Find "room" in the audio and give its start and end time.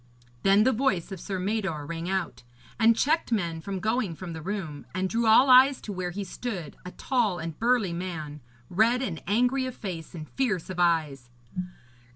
4.41-4.83